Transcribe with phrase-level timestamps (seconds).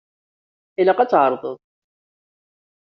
[0.79, 1.57] Ilaq ad t-tɛerḍeḍ.